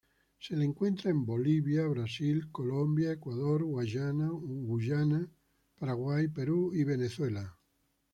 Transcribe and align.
Se 0.39 0.55
le 0.55 0.65
encuentra 0.65 1.11
en 1.11 1.23
Bolivia, 1.27 1.85
Brasil, 1.85 2.49
Colombia, 2.51 3.11
Ecuador, 3.11 3.63
Guayana, 3.63 4.31
Guyana, 4.33 5.29
Paraguay, 5.77 6.27
Perú, 6.27 6.71
y 6.73 6.83
Venezuela. 6.83 7.55